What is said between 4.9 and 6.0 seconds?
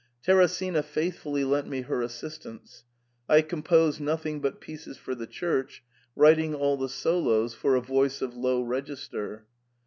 for the Church,